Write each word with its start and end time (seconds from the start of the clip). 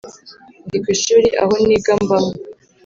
ndi 0.67 0.77
ku 0.83 0.87
ishuri 0.95 1.27
aho 1.43 1.55
niga 1.67 1.91
mbamo. 2.03 2.33